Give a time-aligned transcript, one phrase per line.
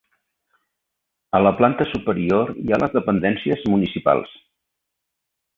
[1.39, 4.37] A la planta superior hi ha les dependències municipals.